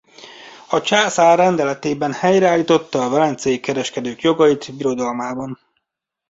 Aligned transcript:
A 0.69 0.81
császár 0.81 1.37
rendeletében 1.37 2.13
helyreállította 2.13 3.05
a 3.05 3.09
velencei 3.09 3.59
kereskedők 3.59 4.21
jogait 4.21 4.75
birodalmában. 4.77 5.59